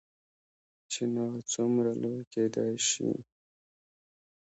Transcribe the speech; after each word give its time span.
چنار 0.91 1.37
څومره 1.51 1.91
لوی 2.01 2.21
کیدی 2.33 2.71
شي؟ 2.87 3.09